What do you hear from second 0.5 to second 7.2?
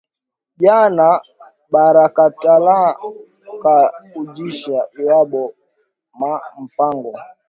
Jana barikatala ku ujisha lwabo ma mpango